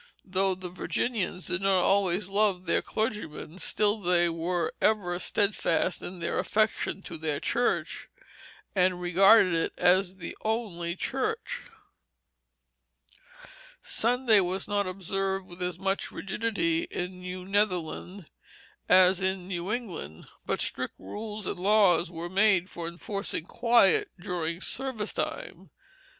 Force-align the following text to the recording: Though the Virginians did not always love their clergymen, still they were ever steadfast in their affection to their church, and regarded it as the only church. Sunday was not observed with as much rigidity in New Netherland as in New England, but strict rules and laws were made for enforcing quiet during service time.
Though 0.25 0.55
the 0.55 0.69
Virginians 0.71 1.45
did 1.45 1.61
not 1.61 1.83
always 1.83 2.27
love 2.27 2.65
their 2.65 2.81
clergymen, 2.81 3.59
still 3.59 4.01
they 4.01 4.29
were 4.29 4.73
ever 4.81 5.19
steadfast 5.19 6.01
in 6.01 6.17
their 6.19 6.39
affection 6.39 7.03
to 7.03 7.19
their 7.19 7.39
church, 7.39 8.09
and 8.73 8.99
regarded 8.99 9.53
it 9.53 9.73
as 9.77 10.15
the 10.15 10.35
only 10.43 10.95
church. 10.95 11.65
Sunday 13.83 14.39
was 14.39 14.67
not 14.67 14.87
observed 14.87 15.45
with 15.45 15.61
as 15.61 15.77
much 15.77 16.11
rigidity 16.11 16.85
in 16.89 17.21
New 17.21 17.45
Netherland 17.45 18.25
as 18.89 19.21
in 19.21 19.47
New 19.47 19.71
England, 19.71 20.25
but 20.47 20.61
strict 20.61 20.95
rules 20.97 21.45
and 21.45 21.59
laws 21.59 22.09
were 22.09 22.27
made 22.27 22.71
for 22.71 22.87
enforcing 22.87 23.43
quiet 23.45 24.09
during 24.19 24.61
service 24.61 25.13
time. 25.13 25.69